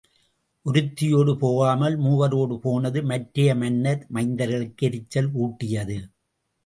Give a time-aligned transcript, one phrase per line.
[0.65, 5.99] ஒருத்தியோடு போகாமல் மூவரோடு போனது மற்றைய மன்னர் மைந்தர்களுக்கு எரிச்சல் ஊட்டியது.